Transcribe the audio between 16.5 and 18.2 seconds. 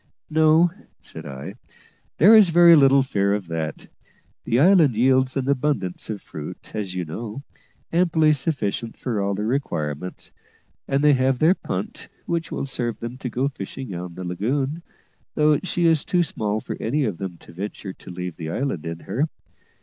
for any of them to venture to